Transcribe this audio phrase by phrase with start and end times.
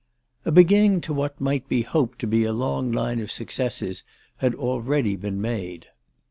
[0.45, 4.03] A beginning to what might be hoped to be a long line of successes
[4.39, 5.85] had already been made.